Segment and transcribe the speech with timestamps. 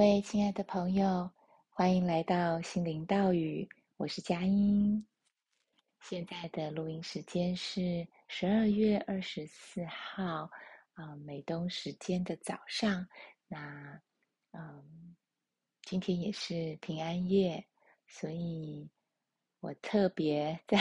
[0.00, 1.30] 各位亲爱的朋友，
[1.68, 3.68] 欢迎来到心灵道语，
[3.98, 5.06] 我是佳音。
[6.00, 10.50] 现在的录音时间是十二月二十四号，
[10.94, 13.06] 啊、呃，美东时间的早上。
[13.46, 14.00] 那，
[14.52, 15.14] 嗯，
[15.82, 17.62] 今天也是平安夜，
[18.08, 18.88] 所以
[19.60, 20.78] 我特别在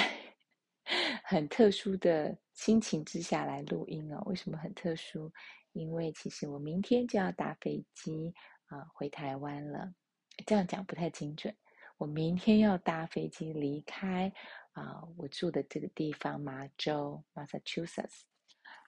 [1.26, 4.24] 很特殊的心情之下来录音哦。
[4.28, 5.30] 为什么很特殊？
[5.74, 8.34] 因为其实我明天就要搭飞机。
[8.70, 9.94] 啊，回台湾了，
[10.46, 11.56] 这样讲不太精准。
[11.98, 14.32] 我明天要搭飞机离开
[14.72, 18.22] 啊，我住的这个地方麻州 （Massachusetts）。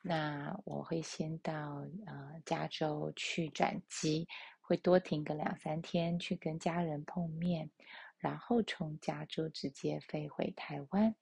[0.03, 4.27] 那我会先到呃加州去转机，
[4.61, 7.69] 会多停个两三天去跟家人碰面，
[8.17, 11.13] 然后从加州直接飞回台湾。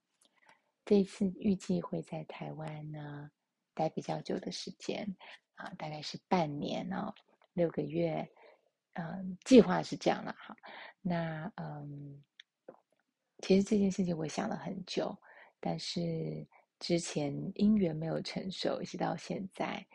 [0.86, 3.32] 这次预计会在台湾呢
[3.74, 5.16] 待比较久的时间
[5.56, 7.14] 啊，大概是半年哦，
[7.54, 8.30] 六个月。
[8.94, 10.56] 嗯，计划是这样了哈。
[11.02, 12.22] 那嗯，
[13.42, 15.18] 其实这件事情我想了很久，
[15.60, 16.46] 但是
[16.80, 19.86] 之前因缘没有成熟，一直到现在，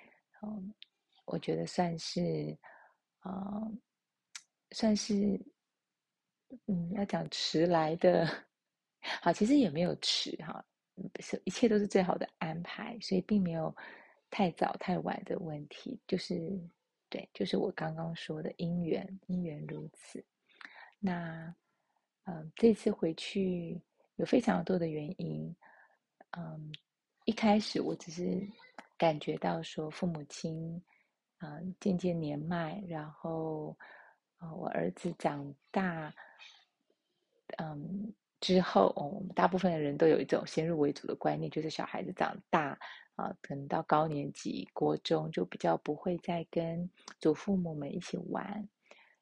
[0.42, 0.72] 嗯，
[1.26, 2.56] 我觉得算是，
[3.26, 3.80] 嗯，
[4.70, 5.38] 算是，
[6.66, 8.26] 嗯，要讲迟来的，
[9.20, 10.64] 好，其实也没有迟哈，
[11.20, 13.74] 是一切都是最好的安排，所以并没有
[14.30, 16.58] 太早太晚的问题，就是。
[17.14, 20.24] 对，就是我刚刚说的因缘，因缘如此。
[20.98, 21.54] 那，
[22.24, 23.80] 嗯，这次回去
[24.16, 25.54] 有非常多的原因。
[26.36, 26.72] 嗯，
[27.24, 28.44] 一开始我只是
[28.98, 30.82] 感觉到说父母亲，
[31.38, 33.78] 嗯，渐渐年迈，然后，
[34.40, 36.12] 嗯，我儿子长大，
[37.58, 42.78] 嗯，之后，我们大部分的人都有一种先入为主的观念，就是小孩子长大。
[43.16, 48.68] 啊，可能到高年级、国中就比较不会再跟祖父母们一起玩，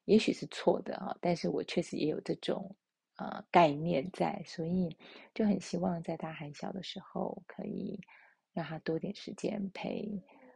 [0.07, 2.75] 也许是错的啊，但是我确实也有这种
[3.17, 4.97] 呃概念在，所以
[5.35, 8.01] 就很希望在他还小的时候，可以
[8.55, 10.09] 让他多点时间陪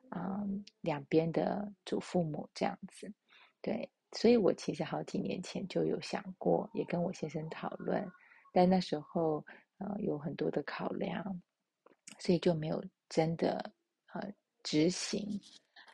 [0.08, 0.42] 啊、
[0.80, 3.12] 两边的祖父母这样子。
[3.60, 8.10] 对，所以我其实好几年前就有想过，也跟我先生讨论，
[8.56, 9.44] 但那时候
[9.76, 11.42] 呃有很多的考量，
[12.18, 12.82] 所以就没有。
[13.08, 13.72] 真的，
[14.14, 14.32] 呃，
[14.64, 15.40] 执行。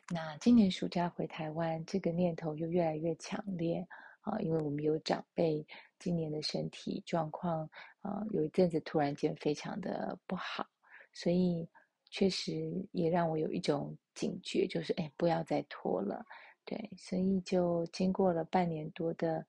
[0.09, 3.87] 那今年暑假回台湾，这个念头就越来越强烈
[4.21, 5.63] 啊，因为我们有长辈
[5.99, 7.69] 今年的身体状况
[8.01, 10.65] 啊，有一阵子突然间非常的不好，
[11.13, 11.69] 所以
[12.09, 12.51] 确实
[12.93, 16.25] 也让我有一种警觉，就是哎，不要再拖了。
[16.65, 19.45] 对，所以就经过了半年多的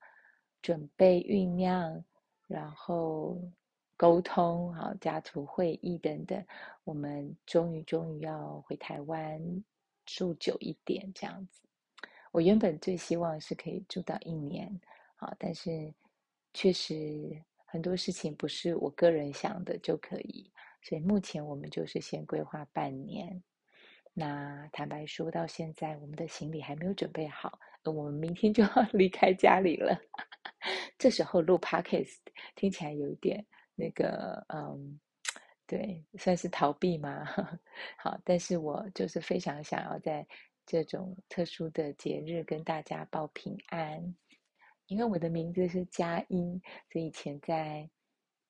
[0.60, 2.04] 准备酝酿，
[2.46, 3.38] 然后。
[3.96, 6.44] 沟通，好，家族会议等等，
[6.82, 9.40] 我们终于终于要回台湾
[10.04, 11.62] 住久一点，这样子。
[12.32, 14.68] 我原本最希望是可以住到一年，
[15.14, 15.94] 好，但是
[16.52, 20.50] 确实很多事情不是我个人想的就可以，
[20.82, 23.40] 所以目前我们就是先规划半年。
[24.12, 29.96] 那坦白说，到现在我们的行李还没有准备好，我们明天就要 离开家里了。
[31.04, 32.16] 这时候录 Podcast
[32.54, 33.44] 听起来有一点。
[33.74, 34.98] 那个，嗯，
[35.66, 37.26] 对，算是逃避吗？
[38.02, 40.26] 好，但是我就是非常想要在
[40.64, 44.02] 这种特殊的节日跟大家报平安，
[44.86, 46.58] 因为我的名字是佳音，
[46.90, 47.86] 所以以前在，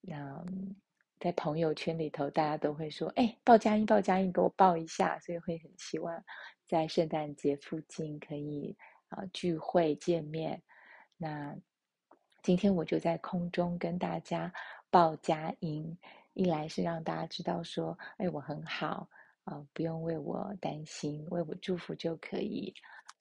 [0.09, 0.77] 嗯，
[1.19, 6.25] 在朋友圈里头，大家都会说，哎，报佳音，报佳音，给我报一下，所以会很希望
[6.69, 8.77] 在圣诞节附近可以
[9.09, 10.63] 啊、聚会见面。
[11.17, 11.57] 那
[12.45, 14.53] 今天我就在空中跟大家。
[14.91, 15.99] 报佳音，
[16.35, 19.09] 一来是让大家知道说，哎，我很好
[19.43, 22.73] 啊，不用为我担心，为我祝福就可以。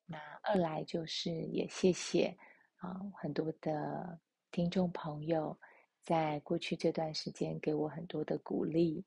[0.05, 2.37] 那二来就是也谢谢
[2.75, 4.19] 啊，很多的
[4.51, 5.57] 听众朋友
[6.03, 9.03] 在过去这段时间给我很多的鼓励。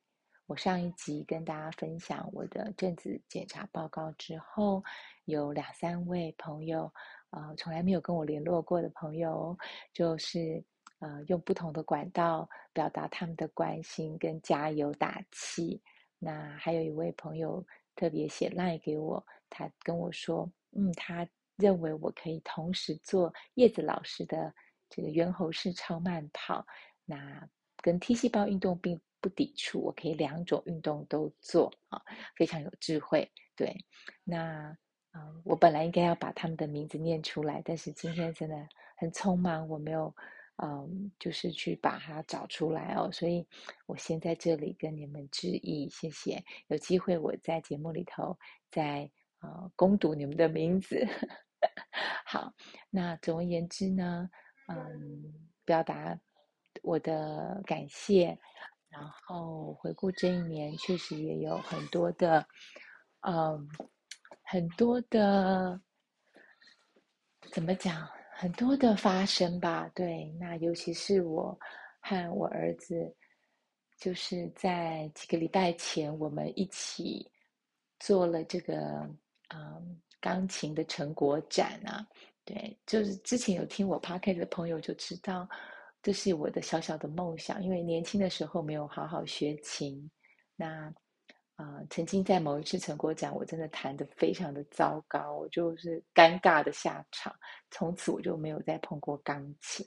[0.47, 4.83] 我上一集跟大家分享我的正子检查报告之后，
[5.27, 6.93] 有两三位朋友，
[7.31, 9.57] 呃，从来没有跟我联络过的朋友，
[9.93, 10.65] 就是。
[10.99, 15.79] 呃，用不同的管道表达他们的关心跟加油打气。
[16.19, 17.63] 那还有一位朋友
[17.95, 24.51] 特别写 line 给我，他跟我说，嗯，他认为我可以同时做叶子老师的
[24.89, 26.67] 这个猿猴式超慢跑，
[27.05, 27.47] 那
[27.83, 32.01] 跟 T 细胞运动并不抵触，我可以两种运动都做啊，
[32.37, 33.31] 非常有智慧。
[33.55, 33.85] 对，
[34.25, 34.75] 那
[35.45, 38.57] 我本来应该要把他们的名字念出来，但是今天真的
[38.97, 40.15] 很匆忙，我没有。
[40.63, 43.47] 嗯，就是去把它找出来哦，所以
[43.85, 46.43] 我先在这里跟你们致意，谢谢。
[46.69, 48.35] 有机会我在节目里头
[48.71, 49.11] 再
[49.41, 51.07] 呃攻读你们的名字。
[52.25, 52.51] 好，
[52.89, 54.31] 那总而言之呢，
[54.69, 55.31] 嗯，
[55.67, 56.19] 表达
[56.83, 58.39] 我的感谢，
[58.89, 62.47] 然后回顾这一年，确实也有很多的，
[63.21, 63.69] 嗯，
[64.47, 65.81] 很多的，
[67.53, 68.09] 怎么讲？
[68.33, 69.91] 很多的发生吧。
[69.95, 71.59] 对，那尤其是我
[72.01, 73.15] 和我儿子，
[73.99, 77.31] 就是在几个礼拜前，我们一起
[77.99, 78.75] 做了这个，
[79.55, 80.01] 嗯。
[80.19, 82.05] 钢琴的成果展啊，
[82.45, 85.49] 对，就是之前有听我 podcast 的朋友就知道，
[86.03, 87.63] 这是我的小小的梦想。
[87.63, 90.11] 因为年轻的时候没有好好学琴，
[90.57, 90.93] 那
[91.57, 97.35] 啊、曾经在某一次成果展，我真的弹得非常的糟糕，我就是尴尬的下场。
[97.71, 99.85] 从此我就没有再碰过钢琴。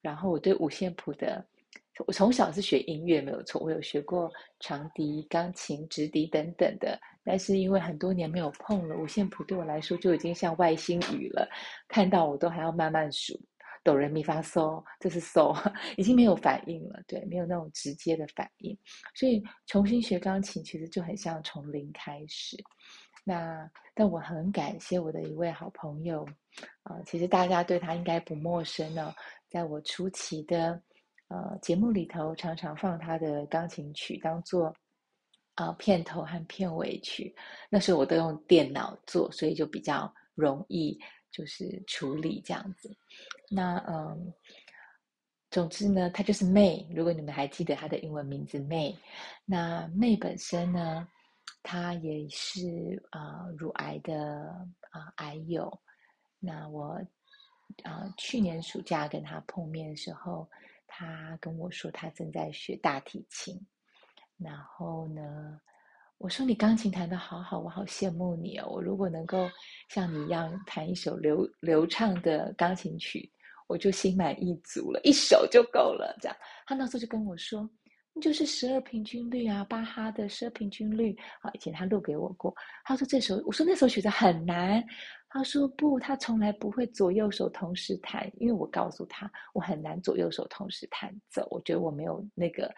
[0.00, 1.44] 然后我对五线谱的。
[2.08, 11.48] 我从小是学音乐没有错，我有学过长笛、钢琴、直笛等等的，但是因为很多年没有碰了五线谱，对我来说就已经像外星语了，
[11.86, 13.40] 看到我都还要慢慢数
[13.84, 15.54] 哆来咪发嗦，这是嗦，
[15.96, 18.76] 已经没有反应了，对，没有那种直接的反应，
[19.14, 22.56] 所以重新学钢琴其实就很像从零开始。
[23.22, 26.26] 那但我很感谢我的一位好朋友，
[26.82, 29.14] 啊、其实大家对他应该不陌生呢、
[29.48, 30.82] 在我初期的。
[31.28, 34.72] 呃，节目里头常常放他的钢琴曲当做
[35.54, 37.34] 啊、片头和片尾曲，
[37.70, 40.96] 那时候我都用电脑做，所以就比较容易
[41.36, 42.88] 就是处理这样子。
[43.50, 44.32] 那嗯，
[45.50, 46.86] 总之呢，他就是 May。
[46.94, 48.96] 如果你们还记得他的英文名字 May，
[49.44, 51.08] 那 May 本身呢，
[51.62, 54.48] 他也是啊、乳癌的
[54.90, 55.76] 啊、癌友。
[56.38, 57.00] 那我
[57.82, 60.48] 啊、去年暑假跟他碰面的时候。
[60.96, 63.60] 他跟我说，他正在学大提琴。
[64.36, 65.60] 然后呢，
[66.24, 68.66] 我说你钢琴弹得好好，我好羡慕你哦。
[68.70, 69.46] 我如果能够
[69.90, 73.30] 像你一样弹一首流流畅的钢琴曲，
[73.66, 76.16] 我就心满意足了，一首就够了。
[76.22, 76.36] 这样，
[76.66, 77.68] 他那时候就跟我说，
[78.14, 81.50] 那就是十二平均律啊，巴哈的十二平均律啊。
[81.52, 82.54] 以前他录给我过，
[82.86, 84.82] 他说这首，我说那首曲子很难。
[85.28, 92.74] 他说不，他从来不会左右手同时弹，因为我告诉他，我很难左右手同时弹奏，我觉得我没有那个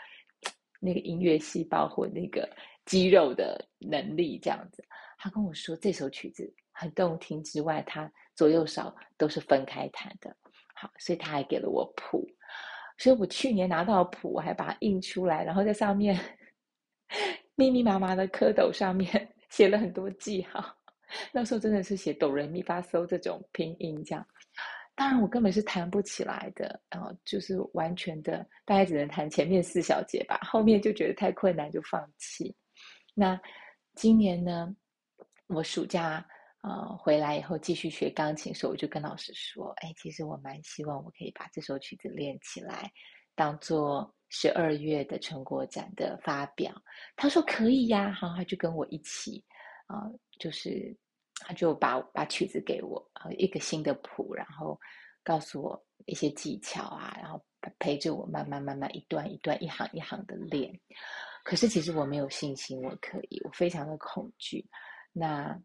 [0.87, 2.49] 那个音乐细胞或那个
[2.85, 4.85] 肌肉的能力这样子。
[5.19, 10.35] 他跟我说这首曲子很动听之外，他左右手都是分开弹的。
[10.75, 12.29] 好，所以他还给了我谱，
[12.99, 16.19] 所以我去年拿到谱，我还把它印出来，然后在上面
[17.55, 20.77] 密密麻麻的蝌蚪上面 写了很多记号。
[21.33, 24.27] 那时候真的是写哆来咪发嗦这种拼音这样，
[24.97, 32.57] 当然我根本是弹不起来的，然后就是完全的，大概只能弹前面四小节吧，后面就觉得太困难就放弃。
[33.15, 33.39] 那
[33.95, 34.75] 今年呢，
[35.47, 36.27] 我暑假
[36.63, 42.91] 呃回来以后继续学钢琴所以，我就跟老师说，哎，其实我蛮希望我可以把这首曲子练起来，
[43.35, 46.75] 当做十二月的成果展的发表。
[47.15, 49.45] 他说可以呀，好，他就跟我一起。
[49.89, 50.03] 啊、
[50.41, 50.93] 就是
[51.41, 54.79] 他就把把曲子给我，呃，一个新的谱，然后
[55.23, 57.41] 告诉我一些技巧啊，然后
[57.79, 60.73] 陪着我慢慢慢慢一段一段、一行一行的练。
[61.45, 64.67] 可是其实我没有信心，我可以，我非常的恐惧。
[65.13, 65.57] 那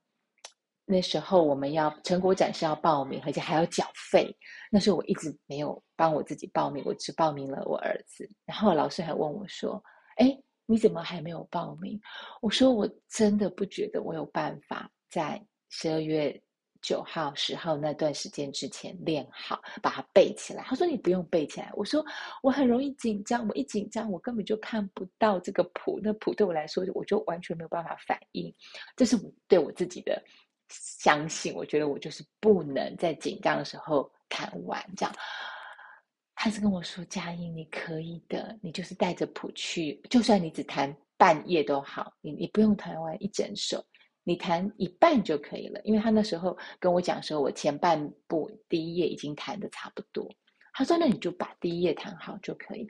[0.86, 4.36] 那时候我们要成果展示要报名，而且还要缴费。
[4.70, 8.30] 那时候我一直没有帮我自己报名，我只报名了我儿子。
[8.46, 9.84] 然后老师还问我说
[10.18, 12.00] ：“哎。”你怎么还没有报名？
[12.40, 16.40] 我说我真的不觉得我有办法在十二月
[16.82, 20.64] 九号、十号那段时间之前练好，把它背起来。
[20.64, 21.72] 他说你不用背起来。
[21.76, 22.06] 我说
[22.44, 28.54] 我很容易紧张，我一紧张我根本就看不到这个谱，那谱对我来说我就完全没有办法反应。
[28.96, 30.24] 这是我对我自己的
[30.70, 35.16] 相信，我觉得我就是不能在紧张的时候弹完这样。
[36.34, 43.86] 他是跟我说：“佳音，你可以的，你就是带着谱去，就算你只弹半页都好，你你不用弹完一整首，
[44.24, 45.82] 你弹一半就可以了。
[45.84, 50.30] 因为他那时候跟我讲说，我前半部第一页已经弹的差不多。
[50.74, 52.88] 他说，那你就把第一页弹好就可以。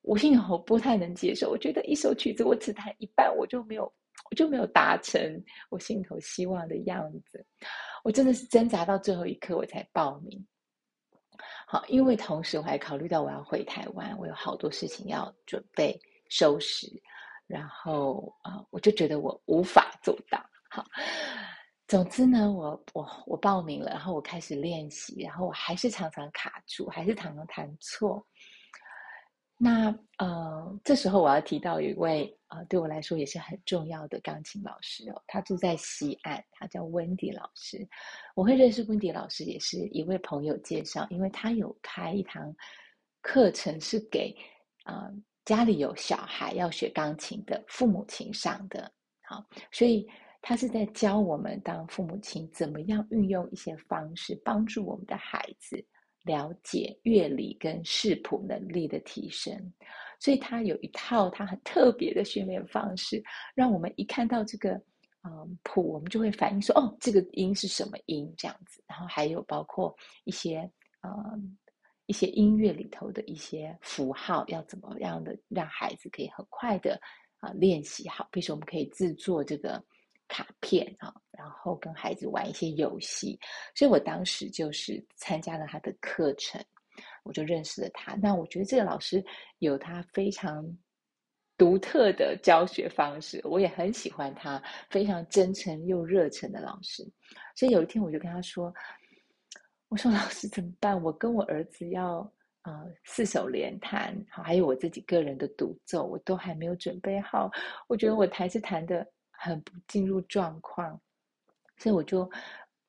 [0.00, 3.84] 我心里头不太能接受，我觉得一首曲子我只弹一半，我就没有，
[4.30, 7.46] 我就没有达成我心头希望的样子。
[8.02, 10.44] 我真的是挣扎到最后一刻，我才报名。”
[11.68, 15.98] 好，因为同时我还考虑到我要回台湾，我有好多事情要准备
[16.28, 16.86] 收拾，
[17.46, 20.44] 然后啊、我就觉得我无法做到。
[20.74, 20.82] 好，
[21.86, 28.26] 总之呢，我我我报名了，然后我开始练习，然后我还是常常卡住，还是常常弹错。
[29.58, 37.86] 那呃，这时候我要提到一位呃，对我来说也是很重要的钢琴老师哦，他住在西岸，他叫温迪老师。
[38.34, 42.50] 我会认识温迪老师，也是一位朋友介绍，因为他有开一堂
[43.20, 44.34] 课程，是给
[44.84, 45.10] 啊、
[45.44, 48.90] 家里有小孩要学钢琴的父母亲上的。
[49.20, 50.08] 好，所以
[50.42, 55.82] 他是在教我们当父母亲怎么样运用一些方式，帮助我们的孩子。
[56.24, 59.52] 了解乐理跟视谱能力的提升，
[60.20, 63.20] 所以他有一套他很特别的训练方式，
[63.56, 64.80] 让我们一看到这个
[65.24, 68.80] 嗯谱，我们就会反应说哦，这个音是什么音这样子。
[68.86, 70.58] 然后还有包括一些
[71.02, 71.58] 嗯
[72.06, 77.00] 一些音乐里头的一些符号，要怎么样的让孩子可以很快的
[77.38, 78.28] 啊练习好。
[78.30, 79.84] 比如说，我们可以制作这个。
[80.28, 83.38] 卡片啊，然后跟孩子玩一些游戏，
[83.74, 86.64] 所以我当时就是参加了他的课程，
[87.22, 88.14] 我就认识了他。
[88.14, 89.22] 那我觉得这个老师
[89.58, 90.64] 有他非常
[91.58, 97.06] 独特的教学方式，我也很喜欢他，非常真诚又热忱的老师。
[97.54, 98.72] 所以有一天我就跟他说
[99.88, 101.00] ：“我说老师怎么办？
[101.02, 102.20] 我跟我儿子要
[102.62, 107.50] 啊、呃、四手联弹，好，还有我自己个人的独奏，我都还没有准备好。
[107.86, 109.06] 我觉得我还是弹的。”
[109.44, 111.00] 很不进入状况，
[111.76, 112.30] 所以我就，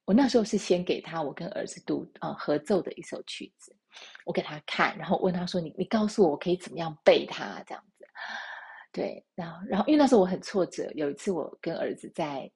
[0.05, 3.75] 我那时候是先给他我跟儿子读、呃、合奏的一首曲子，
[4.24, 8.05] 我给他看，然后问他说：“你你告诉我，我可以怎么样背它？”这样子，
[8.91, 12.48] 对，然后然后因为那时候我很挫折，有一次我跟儿子在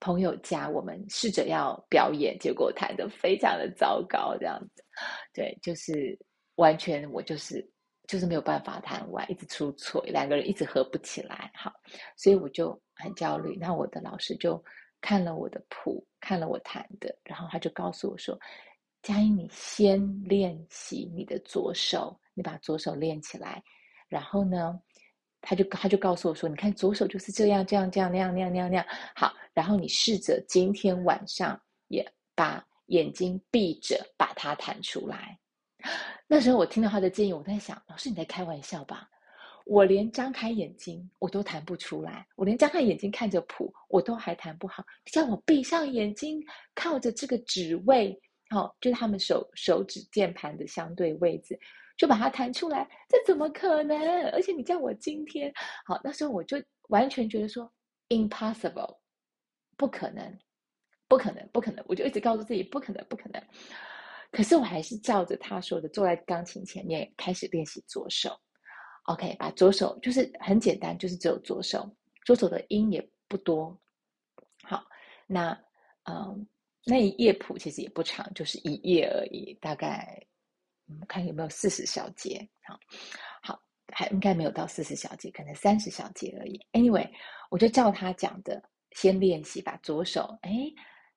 [0.00, 4.84] 朋友家，我们试着要表演，结果弹得非常的糟糕，这样子，
[5.32, 6.18] 对，就是
[6.56, 7.64] 完全我就是。
[8.06, 11.50] 就是没有办法弹完，一直出错，两个人一直合不起来。
[11.54, 11.72] 好，
[12.16, 13.56] 所以我就很焦虑。
[13.56, 14.62] 那我的老师就
[15.00, 18.38] 看了我的谱，看了我弹的，然后他就告诉我说
[19.02, 23.62] ：“佳音，你先练习你的左手，你把左手练起来。
[24.08, 24.78] 然后呢，
[25.40, 31.58] 他就他就告诉我说：‘你看左手就是这样，这样，这样，那样，那样，那样，那样。’好，然后你试着今天晚上
[31.88, 35.38] 也把眼睛闭着，把它弹出来。”
[36.26, 39.08] 那时候我听到他的建议，我在想，老师你在开玩笑吧？
[39.66, 44.84] 我连张开眼睛我都弹不出来，我连张开眼睛看着谱我都还弹不好。
[45.06, 48.14] 叫我闭上眼睛，靠着这个指位，
[48.50, 51.58] 好，就是他们手手指键盘的相对位置，
[51.96, 53.98] 就把它弹出来，这怎么可能？
[54.32, 55.50] 而且你叫我今天，
[55.86, 57.72] 好，那时候我就完全觉得说
[58.10, 58.98] impossible，
[59.78, 60.38] 不可能，
[61.08, 63.42] 不可能，不可能，我就一直告诉自己不可能，不可能。
[64.34, 68.36] 可是我还是照着他说的，坐在钢琴前面开始练习左手。
[69.04, 71.88] OK，把左手就是很简单，就是只有左手，
[72.26, 73.78] 左手的音也不多。
[74.64, 74.84] 好，
[75.28, 75.56] 那
[76.10, 76.44] 嗯，
[76.84, 80.20] 那一页谱其实也不长，就是一页而已，大概
[80.88, 82.44] 嗯，看有没有四十小节。
[82.64, 82.76] 好，
[83.40, 83.62] 好，
[83.92, 86.58] 还应该没有到四十小节，可能三十小节而已。
[86.72, 87.08] Anyway，
[87.50, 88.60] 我就照他讲的
[88.90, 90.50] 先练习，把左手哎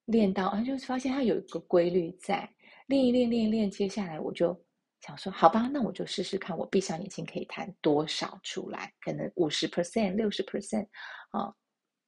[0.06, 2.48] 练到，啊，就发现它有一个规律在。
[2.88, 4.60] 练一练，练一练，接下来我就
[5.02, 8.92] 想说，好吧，那我就试试看，我闭上眼睛可以弹多少出来？
[9.02, 10.88] 可能五十 percent、六十 percent，
[11.32, 11.54] 啊，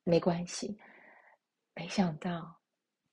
[0.03, 0.77] 没关系。
[1.75, 2.59] 没想到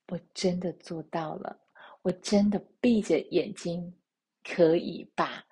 [0.07, 1.57] 我真的做到了，
[2.01, 3.93] 我真的闭着眼睛
[4.43, 5.43] 可以把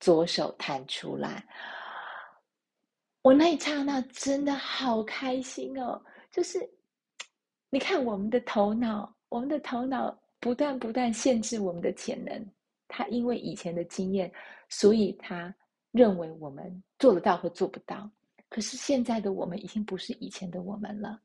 [0.00, 1.46] 左手弹出来。
[3.22, 6.02] 我那一刹那真的好开心哦！
[6.30, 6.58] 就是
[7.68, 10.18] 你看，我们的头脑，我们的头脑。
[10.40, 12.46] 不断不断限制我们的潜能，
[12.86, 14.32] 他因为以前的经验，
[14.68, 15.54] 所以他
[15.90, 18.10] 认为我们做得到或做不到。
[18.48, 21.20] 可是现在的我们已经不是以前的我们了，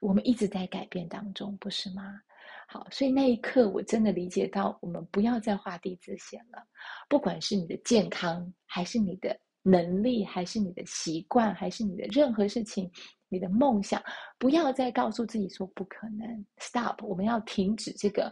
[0.00, 2.20] 我们一直在改变当中，不是吗？
[2.66, 6.64] 好，所以那一刻我真的理解到，我们不要再画地自限了。
[7.08, 12.90] 不管是你的健康，还是你的能力，还是你的习惯，还是你的任何事情。
[13.30, 14.02] 你的梦想，
[14.38, 16.44] 不要再告诉自己说不可能。
[16.58, 18.30] Stop，我们要停止这个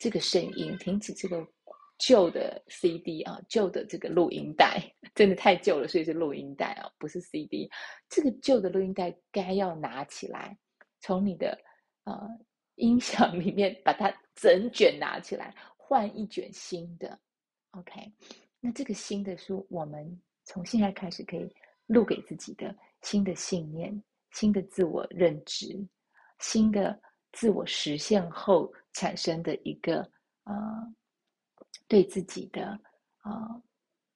[0.00, 1.46] 这个声音，停止这个
[1.98, 4.80] 旧的 CD 啊，旧的这个录音带，
[5.14, 7.70] 真的太旧了，所以是录音带啊，不是 CD。
[8.08, 10.56] 这个旧的录音带该要拿起来，
[11.00, 11.56] 从你的
[12.04, 12.28] 呃
[12.76, 17.18] 音响里面把它整卷拿起来，换一卷新的。
[17.72, 18.12] OK，
[18.60, 21.52] 那这个新的是，我们从现在开始可以
[21.86, 24.02] 录给自己的新的信念。
[24.38, 25.84] 新的自我认知，
[26.38, 26.96] 新的
[27.32, 30.08] 自我实现后产生的一个
[30.44, 30.54] 呃，
[31.88, 32.78] 对自己的
[33.24, 33.62] 呃，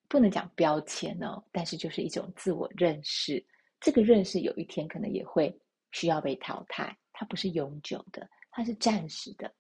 [0.09, 3.45] 不能讲标签哦，但是就是一种自我认识。
[3.81, 5.52] 这个认识有一天可能也会
[5.91, 9.52] 需要被淘汰，它不是永久的，它是暂时的。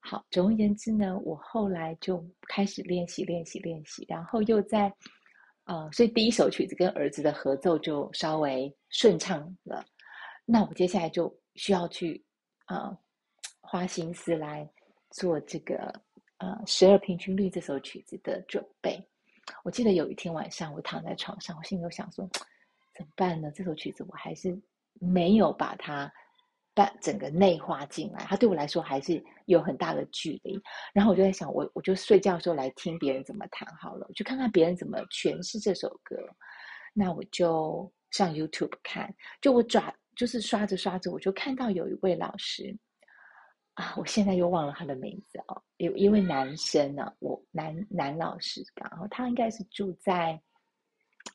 [0.00, 4.94] 好，总而言之呢，我后来就开始练习练习练习，然后又在
[5.68, 9.84] 呃，所以第一首曲子跟儿子的合奏就稍微顺畅了。
[10.46, 12.24] 那我接下来就需要去
[12.64, 12.96] 啊、
[13.60, 14.66] 花心思来
[15.10, 15.92] 做这个
[16.38, 18.98] 呃十二平均律这首曲子的准备。
[19.62, 22.26] 我记得有一天晚上，我躺在床上，我心里有想说，
[22.96, 23.50] 怎么办呢？
[23.54, 24.58] 这首曲子我还是
[24.94, 26.10] 没有把它
[26.72, 30.60] 把整个内化进来，它对我来说还是有很大的距离。
[30.94, 36.16] 然后我就在想，我我就睡觉的时候来听别人怎么弹好了，我就看看别人怎么诠释这首歌。
[36.94, 42.76] 那我就上 YouTube 看，就我转就是刷着刷着，我就看到有一位老师。
[43.74, 45.62] 啊，我现在又忘了他的名字哦。
[45.76, 50.40] 有一位男生呢、啊，我男男老师，然后他应该是住在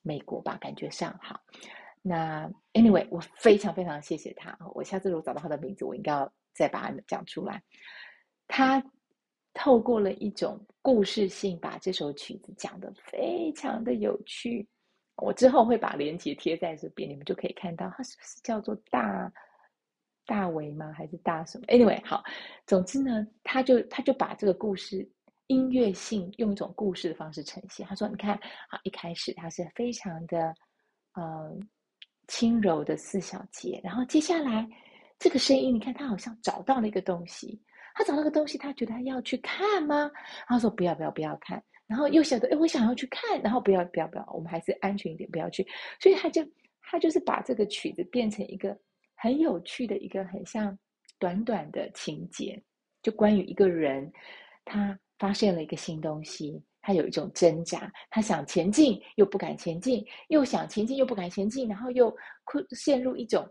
[0.02, 1.40] 美国吧，感觉上好。
[2.02, 4.58] 那 anyway，我非常非常谢谢他。
[4.76, 7.62] 我下次如果找到他的名字，我应该要再把它讲出来。
[8.48, 8.84] 他
[9.54, 14.68] 透过了一种故事性，把这首曲子讲得非常的有趣。
[15.18, 19.32] 我之后会把链接贴在这边，你们就可以看到，他是不是叫做大？
[20.26, 20.90] 大为吗？
[20.94, 22.24] 还是大什么？Anyway，好，
[22.66, 25.06] 总之呢，他就他就把这个故事
[25.48, 27.86] 音乐性用一种故事的方式呈现。
[27.86, 28.34] 他说：“你看，
[28.70, 30.56] 啊，一开始他是非常的，
[31.16, 31.54] 呃，
[32.30, 34.66] 轻柔的四小节，然后接下来
[35.20, 37.62] 这个声音，你看他好像找到了一个东西，
[37.96, 40.12] 他找到个东西，他觉得他要去看吗？
[40.48, 45.66] 他说不要不要不要看，然后又晓得，哎，我想要去看，然后不要不要不要，我们还是安全一点，不要去。
[46.00, 46.46] 所以他就
[46.82, 48.78] 他就是把这个曲子变成一个。”
[49.16, 50.78] 很有趣的一个很像
[51.18, 52.62] 短短的情节，
[53.02, 54.12] 就关于一个人，
[54.66, 62.14] 他发现了一个新东西，他有一种挣扎，他想前进又不敢前进，又想前进又不敢前进，然后又
[62.72, 63.50] 陷入一种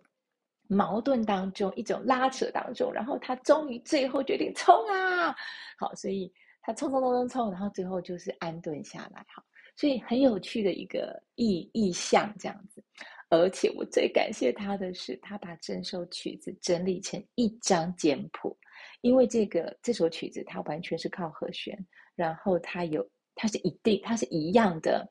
[0.73, 5.35] 矛盾当中，一种拉扯当中，然后他终于最后决定冲啊！
[5.79, 9.45] 好，所以他冲冲冲冲冲，然后最后就是安顿下来，好，
[9.77, 12.83] 所以很有趣的一个意意象这样子。
[13.29, 18.55] 而且我最感谢他的是，他把整首曲子整理成一张简谱，
[19.01, 21.79] 因为这个这首曲子它完全是靠和弦，
[22.15, 25.11] 然后它有它是一定它是一样的，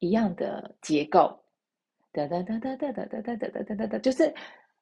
[0.00, 1.42] 一样的结构，
[2.12, 4.34] 哒哒哒哒哒哒哒哒哒哒哒哒，就是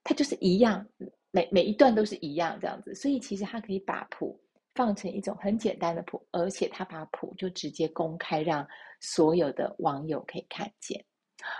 [0.08, 0.86] 它就是一样，
[1.32, 4.40] 每每一段都是一样这样子，所以其实他可以把谱
[4.72, 8.64] 放成一种很简单的谱，而且他把谱就直接公开，让
[9.00, 11.04] 所有的网友可以看见。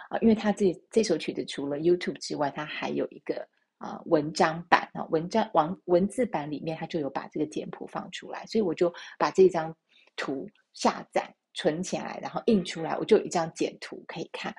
[0.09, 3.45] 啊，因为他这这首曲子除了 YouTube 之外，它还有一个
[3.79, 9.77] 啊文章版啊文章文文字版里面，它就有把这个简谱放出来，所以我就把这张
[10.15, 14.55] 图下载存起来，然后印出来，我就有一张简图可以看，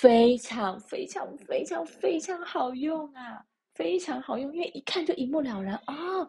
[0.00, 6.26] 非常非常非常非常好用啊，非常好用，因为一看就一目了然哦，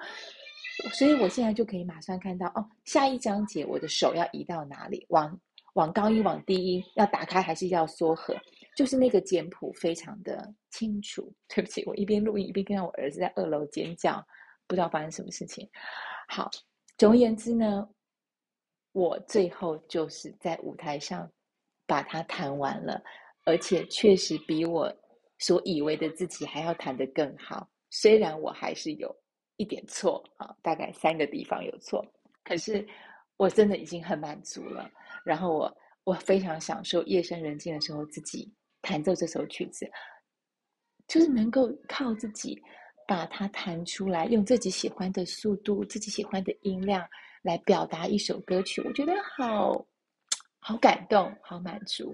[0.94, 5.40] 所以我现在就可以马上看到哦，下一章节我的手要移到哪里，往。
[5.76, 8.34] 往高音，往低音，要打开还是要缩合？
[8.78, 11.30] 就是那个简谱非常的清楚。
[11.50, 14.26] 对不起，我一边录音一边看到我儿子在二楼尖叫，
[14.68, 15.70] 不知道发生什么事情。
[16.30, 16.50] 好，
[16.98, 17.90] 总而言之呢，
[18.94, 21.30] 我最后就是在舞台上
[21.86, 23.04] 把它弹完了，
[23.46, 24.94] 而且确实比我
[25.40, 27.70] 所以为的自己还要弹得更好。
[27.90, 29.16] 虽然我还是有
[29.56, 32.06] 一点错啊，大概三个地方有错，
[32.44, 32.86] 可是
[33.38, 34.90] 我真的已经很满足了。
[35.24, 39.90] 然后我我非常享受夜深人静的时候自己弹奏这首曲子，
[41.08, 42.62] 就是能够靠自己
[43.08, 47.08] 把它弹出来，用自己喜欢的速度、自己喜欢的音量
[47.44, 49.86] 来表达一首歌曲，我觉得好
[50.60, 52.14] 好感动、好满足、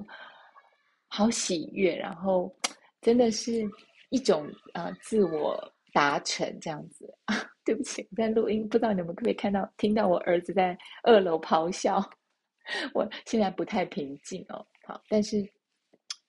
[1.14, 2.50] 好喜悦，然后
[3.02, 3.70] 真的是
[4.12, 7.36] 一种呃自我达成这样子啊。
[7.66, 12.02] 对不起，我在录音，不知道你们可不可以看到、听到我儿子在二楼咆哮。
[12.96, 15.38] 我现在不太平静哦，好，但是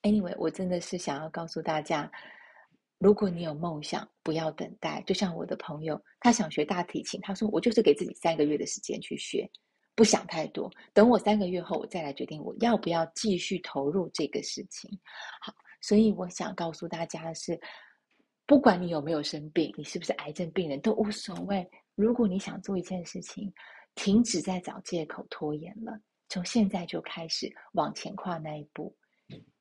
[0.01, 2.11] ，anyway，我真的是想要告诉大家，
[2.99, 5.01] 如果你有梦想，不要等待。
[5.07, 9.49] 就像我的朋友，他想学大提琴，他说我就是给自己三个月的时间去学，
[9.95, 14.89] 不想太多，等我三个月后，我再来决定我要不要继续投入这个事情。
[15.39, 17.59] 好，所以我想告诉大家的是，
[18.45, 21.69] 不管你有没有生病，你是不是癌症病人，都无所谓。
[21.95, 23.53] 如果你想做一件事情，
[23.93, 25.99] 停止在找借口拖延了。
[26.27, 28.95] 从现在就开始往前跨那一步，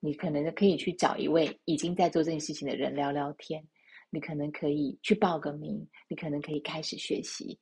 [0.00, 3.62] 你可能可以去找一位已经在做这件事情的人聊聊天，
[4.08, 7.58] 你可能可以去报个名，你可能可以开始学习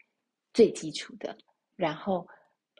[0.54, 1.36] 最基础的，
[1.74, 2.24] 然后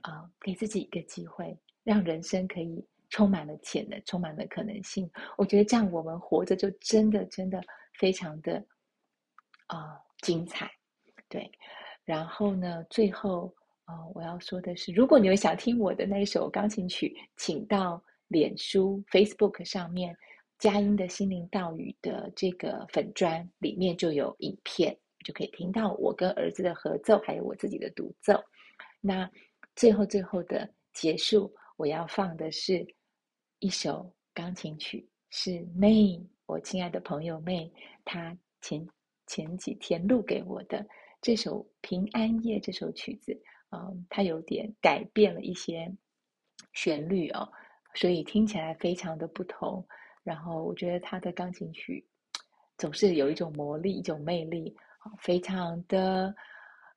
[0.03, 5.11] 啊、呃，给自己一个机会，让人生可以充满了潜能，充满了可能性。
[5.37, 7.61] 我觉得这样我们活着就真的真的
[7.99, 8.65] 非常的
[9.67, 10.71] 啊、精彩，
[11.29, 11.51] 对。
[12.05, 13.55] 然后呢，最后。
[13.87, 20.17] 哦，我要说的是，如果你们想听我的那一首钢琴曲，请到脸书 Facebook 上面
[20.61, 28.41] 佳音的心灵道语的这个粉专里面就有影片，就可以听到我跟儿子的合奏，还有我自己的独奏。
[29.01, 29.29] 那
[29.81, 32.87] 最后最后的结束，我要放的是
[33.61, 37.73] 一首钢琴曲，是 May，我亲爱的朋友 May，
[38.05, 38.87] 她前
[39.27, 40.87] 前几天录给我的
[41.23, 43.33] 这首《平安夜》这首曲子。
[43.71, 45.91] 嗯，它有点改变了一些
[46.75, 47.51] 旋律哦，
[47.95, 49.83] 所以听起来非常的不同。
[50.23, 52.07] 然后我觉得他的钢琴曲
[52.77, 54.77] 总是有一种魔力、一种魅力，
[55.21, 56.35] 非常的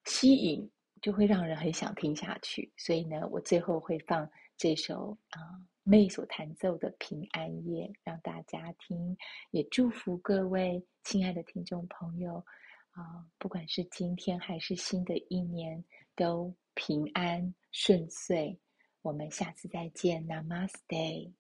[0.04, 0.70] 吸引，
[1.04, 2.72] 就会让人很想听下去。
[2.78, 9.16] 所以呢，我最后会放这首啊 May 所弹奏的《平安夜》，让大家听，
[9.52, 12.38] 也祝福各位亲爱的听众朋友
[12.92, 15.84] 啊，不管是今天还是新的一年，
[16.16, 18.58] 都平安顺遂，
[19.02, 21.34] 我们下次再见，Namaste。